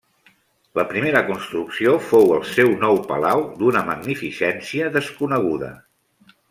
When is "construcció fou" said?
1.27-2.33